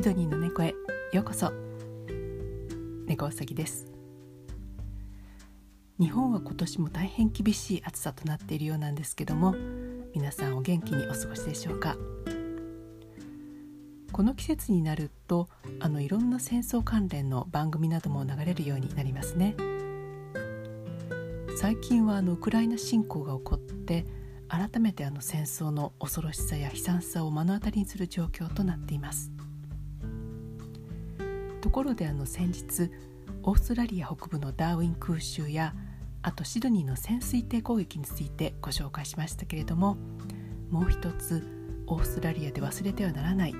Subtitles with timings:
[0.00, 0.74] シドニーの猫へ
[1.12, 1.52] ようこそ。
[3.04, 3.92] 猫うさぎです。
[5.98, 9.54] 日本は今年も大変厳しい暑さとなっているようなんですけども
[10.14, 11.98] 皆さんお元気にお過ごしでしょうか？
[14.10, 19.54] この季節になるとあのいろんな戦争関連の番組なども流れるようになりますね。
[21.58, 24.06] 最近はあのウクライナ侵攻が起こって
[24.48, 29.30] 改めてあの戦争の恐ろしさや悲惨さを目の当たりにする状況となっています。
[31.60, 32.90] ところであの先日
[33.42, 35.74] オーストラリア北部のダーウィン空襲や
[36.22, 39.96] あとシドニーの潜水艇攻撃についてご紹介しましたけれども
[40.70, 41.46] もう一つ
[41.86, 43.54] オーストラリアで忘れてはならない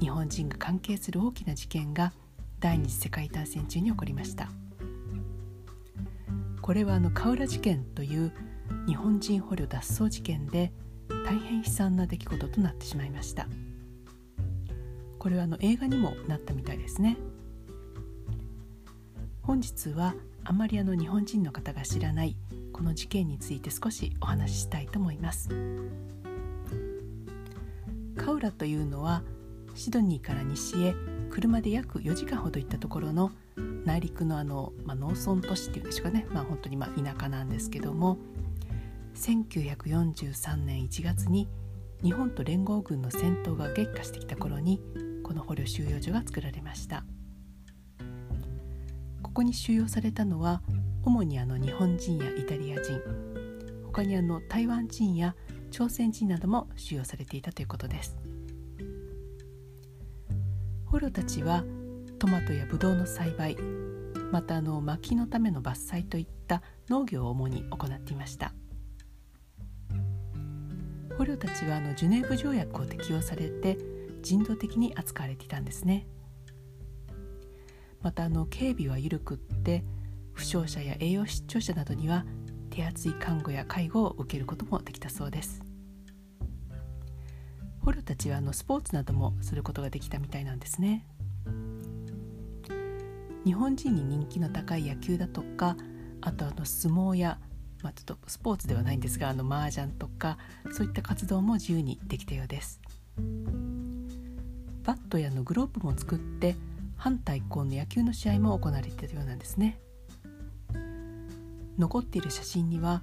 [0.00, 2.12] 日本人が関係する大きな事件が
[2.60, 4.48] 第二次世界大戦中に起こりました。
[6.60, 8.32] これはあのカウラ事件という
[8.86, 10.72] 日本人捕虜脱走事件で
[11.24, 13.48] 大変悲惨な出来事となってしまいました。
[15.18, 17.16] これはあの映画にもなったみたいですね。
[19.48, 22.36] 本日はあまりあの日本人の方が知らない
[22.70, 25.48] この事件について少しお話ししたいと思います。
[28.14, 29.22] カウラというのは
[29.74, 30.94] シドニーから西へ
[31.30, 33.32] 車で約4時間ほど行ったところの
[33.86, 38.18] 内陸のあの、まあ、農村都市っていうんでしょうかね、まあ、本当にま田舎なんですけども
[39.14, 41.48] 1943年1月に
[42.02, 44.82] 日本と連合軍の戦闘が激化してきた頃に
[45.24, 47.02] この捕虜収容所が作られました。
[49.38, 50.62] ここに収容されたのは
[51.04, 53.00] 主にあの日本人やイタリア人。
[53.86, 55.36] 他にあの台湾人や
[55.70, 58.16] 朝鮮人なども収容されていたということです。
[60.86, 61.62] 捕虜たちは
[62.18, 63.56] トマトやブドウの栽培
[64.32, 68.52] またあの薪のための伐採といった農業を主に行っていました。
[71.16, 73.78] 捕虜たちはあのジュネーブ条約を適用されて
[74.20, 76.08] 人道的に扱われていたんですね。
[78.02, 79.84] またあの警備は緩くって
[80.32, 82.24] 負傷者や栄養失調者などには
[82.70, 85.62] 手厚い看護や介護を受けることもできたそうです。
[87.84, 91.06] 捕虜たちはあのスポーツなどもすることができたみたいなんですね。
[93.44, 95.76] 日本人に人気の高い野球だとか
[96.20, 97.38] あとあの相撲や
[97.82, 100.36] まあ、ちょっとスポーツではないんですがあの麻雀とか
[100.72, 102.80] そういった活動も自由にできたようです。
[104.84, 106.56] バットやのグローブも作って
[106.98, 109.80] 反対抗の野球の試合も行われていたようなんですね。
[111.78, 113.02] 残っている写真には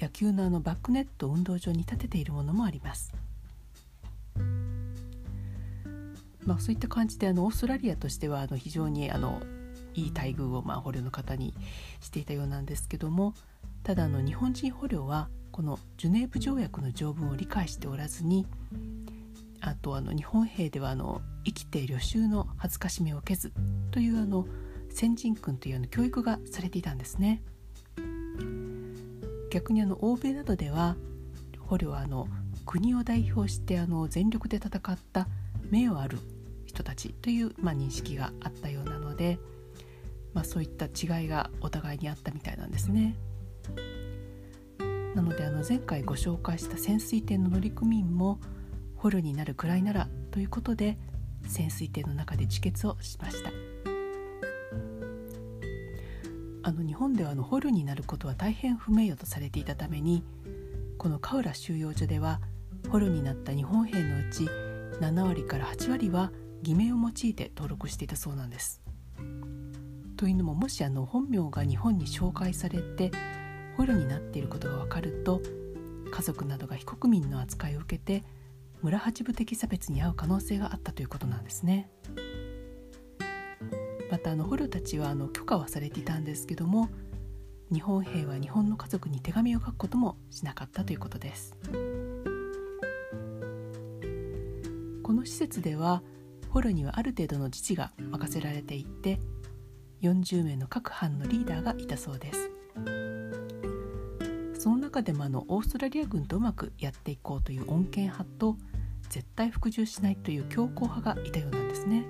[0.00, 3.14] 野球のあのバックネット運動場に立てているものもあります。
[6.46, 9.40] まあ、そういった感じであのオーストラリアとしてはあの非常にあの
[9.94, 11.54] いい待遇をまあ捕虜の方に
[12.00, 13.34] していたようなんですけども
[13.82, 18.46] ただあの日本人捕虜はこのジュネーブ条約の条文を理解しておらずに
[19.66, 23.52] あとあの日本兵ではあの生きて旅衆の恥ずかしめを受けず
[23.90, 24.46] というあの
[24.90, 27.42] 先人訓というあの教育がされていたんですね
[29.50, 30.96] 逆にあの欧米などでは
[31.60, 32.28] 捕虜はあの
[32.66, 35.28] 国を代表してあの全力で戦った
[35.70, 36.18] 名誉ある
[36.66, 39.38] 人たちという、まあ、認識があったようなので、
[40.34, 43.16] まあ、そういった違いがお互いにあったみたいなんですね。
[45.14, 48.40] なのであの前回ご紹介した潜水艇の乗組員も
[49.04, 50.96] 捕虜になるくらいならということで
[51.46, 53.50] 潜水艇の中で自決をしました
[56.62, 60.24] あの日本ではあの捕虜になることは大変不名誉とされていたために
[60.96, 62.40] このカウラ収容所では
[62.90, 64.44] 捕虜になった日本兵のうち
[65.02, 66.32] 7割から8割は
[66.62, 68.80] 偽名を用いて登録していたそうなんです。
[70.16, 73.10] というのももしあの本名が日本に紹介されて
[73.76, 75.42] 捕虜になっていることが分かると
[76.10, 78.24] 家族などが非国民の扱いを受けて
[78.84, 81.88] 村八部的差別に遭う可能性があったということなんですね。
[84.10, 86.90] またあの捕虜たちはあの許可はされていたんですけども
[87.72, 91.56] 日本兵は日本の家族に手紙を書くこともしなかったということです
[95.02, 96.02] この施設では
[96.50, 99.18] 捕虜にはある程度の自治が任せられていて
[100.02, 102.50] 40名の各班のリーダーがいたそうです
[104.60, 108.56] その中でもあのオーストラリア軍とうまくやっていこうという穏健派と
[109.08, 112.04] 絶対服従しないという強硬派がいたようなんですね。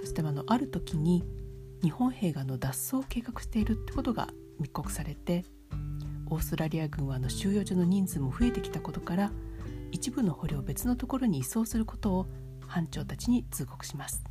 [0.00, 1.24] そしてあのある時に
[1.82, 5.44] 日本兵がの脱走を計画しているってことが密告されて
[6.30, 9.32] オーストラリア軍はあの収容所の人数も増えてきたことから
[9.90, 12.26] 一部の捕虜を別のところに移送することを
[12.66, 14.24] 班長たちに通告します。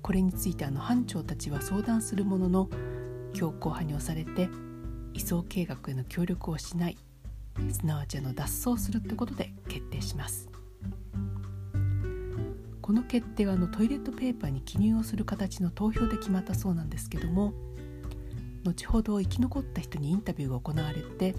[0.00, 2.68] これについてあの班長たちは相談するものの
[3.32, 4.48] 強硬派に押されて
[5.14, 6.98] 移送計画への協力をしない。
[7.70, 10.48] すなわちあの脱走するってことで決定します
[12.80, 17.54] この決定はあのトイレットペーパーに記入をする形の投票で決まったそうなんですけども
[18.64, 21.34] 後ほど生き残った人にインタビューが行われて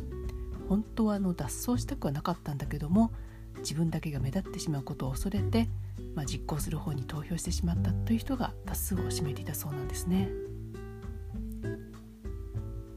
[0.69, 3.11] 本当はあの脱走したくはなかったんだけども
[3.59, 5.69] 自分だけが目立ってしまうことを恐れて、
[6.13, 10.29] まあ、実行する方に投票してしまったという人が多数を占めていたそうなんですね。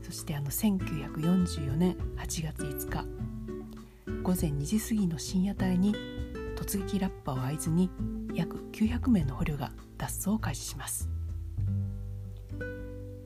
[0.08, 3.04] そしてあの1944年8月5日
[4.22, 5.94] 午前2時過ぎの深夜帯に
[6.56, 7.90] 突撃ラッパを合図に
[8.32, 11.10] 約900名の捕虜が脱走を開始します。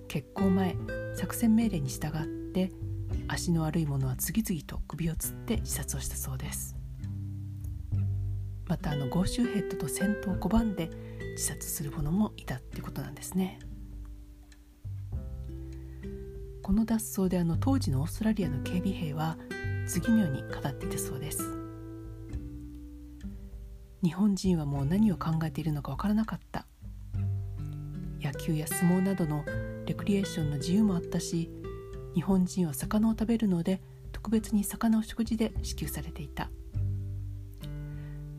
[0.09, 0.77] 決行前
[1.15, 2.73] 作戦命令に従って
[3.29, 6.75] 足の悪い者は次々と首をつって自殺をしたそうです。
[8.67, 10.91] またあのゴーシューヘッドと戦闘を拒んで
[11.37, 13.61] 自殺する者もいたってことなんですね。
[16.63, 19.37] この脱走であの当時のオーストラリアの警備兵は
[19.87, 21.43] 次のように語っていたそうです。
[24.05, 26.67] 日本人はもう何を考えているのかわからなかった。
[28.21, 29.45] 野球や相撲などの
[29.87, 31.51] レクリエーションの自由もあったし
[32.15, 33.83] 日本人は魚を食べるので
[34.13, 36.49] 特別に魚を食事で支給されていた。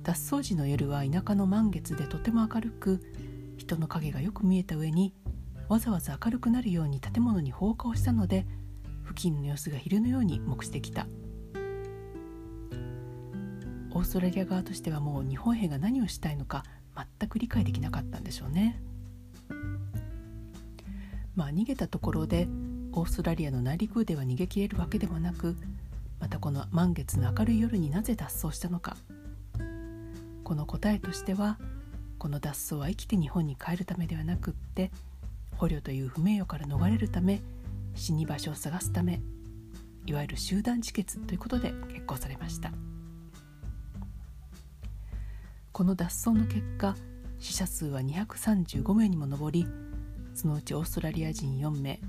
[0.03, 3.01] 脱走時の夜は田舎の満月でとても明るく
[3.57, 5.13] 人の影がよく見えた上に
[5.73, 8.45] わざわざ明るくなるように建物に放火をしたので
[9.07, 11.07] 付近の様子が昼のように目視できた
[13.89, 16.63] オーストラリア側としてはもう日本兵が何をしたいのか
[17.19, 18.79] 全く理解できなかったんでしょうね。
[21.35, 22.47] まあ逃げたところで
[22.91, 25.57] オーストラリアの内陸部では逃げ切れるわけでもなく
[26.19, 28.95] またこの満月の明るい夜になぜ脱走したのか
[30.43, 31.57] この答えとしては
[32.19, 34.91] この脱走は生きて日本に帰るためではなくって
[35.57, 37.41] 捕虜という不名誉から逃れるため
[37.95, 39.21] 死に場所を探すため
[40.05, 42.71] いわゆる集団自決ということで決行されました。
[45.71, 46.95] この脱走の結果
[47.39, 49.67] 死者数は235名にも上り
[50.35, 51.99] そのうちオーストラリア人4名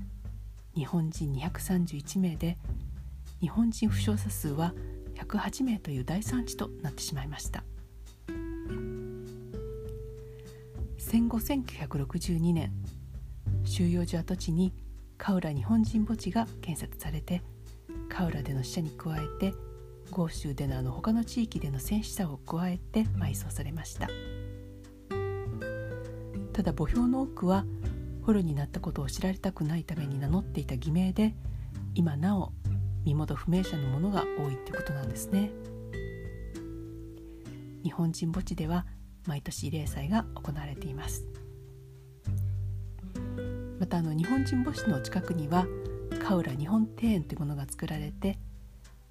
[0.75, 2.57] 日本人231名で
[3.41, 4.73] 日本人負傷者数は
[5.15, 7.63] 108名という大惨事となってしまいました。
[10.97, 12.71] 戦後1962年
[13.65, 14.73] 収容所跡地に
[15.17, 17.41] カウラ日本人墓地が建設されて
[18.09, 19.53] カウラでの死者に加えて
[20.11, 24.07] 豪州でのあの他の地域での戦死者を加えて埋葬されました。
[26.53, 27.65] ただ墓標の多くは
[28.25, 31.35] 捕虜になったことを知られたくないために名乗っていた偽名で
[31.95, 32.53] 今なお
[33.03, 35.51] 身元不明者のものが多いってことなんですね。
[37.83, 38.85] 日本人墓地では
[39.27, 41.25] 毎年慰霊祭が行われています。
[43.79, 45.65] またあの日本人墓地の近くには
[46.23, 48.37] カウラ日本庭園というものが作られて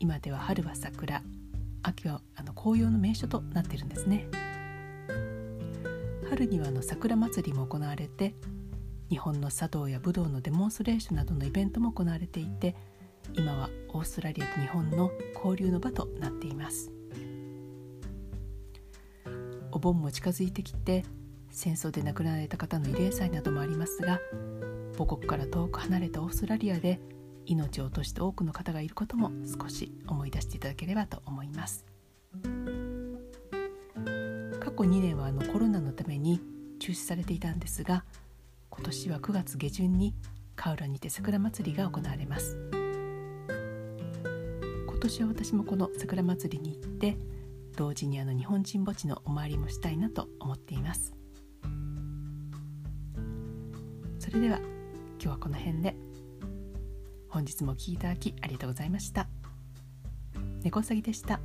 [0.00, 1.22] 今では春は桜
[1.82, 4.26] 秋はあの紅葉の名所となっているんですね。
[6.30, 8.34] 春にはあの桜祭りも行われて
[9.10, 12.74] 日本の茶道や武道のデモンストレーションなどのイベントも行われていて
[13.34, 16.90] 今はオーストラリアと日本の交流の場となっています。
[19.70, 21.04] お盆も近づいてきて
[21.54, 24.20] 戦争で亡くなられた方の慰霊祭などもありますが
[24.98, 27.00] 母国から遠く離れたオーストラリアで
[27.46, 29.30] 命を落として多くの方がいることも
[29.60, 31.84] 少し思い出していただければと思います。
[34.60, 36.40] 過去2年はあのコロナのために
[36.80, 38.04] 中止されていたんですが
[38.70, 40.14] 今年は9月下旬に
[40.56, 42.58] カウラにて桜祭りが行われます。
[44.86, 47.18] 今年は私もこの桜祭りに行って
[47.76, 51.14] 同時にあの日本人墓地のお参りもしたいなと思っています。
[54.24, 54.64] それでは今
[55.18, 55.94] 日はこの辺で
[57.28, 59.28] 本日もお聴きいただきありがとうございました
[60.62, 61.40] 猫うさぎでした。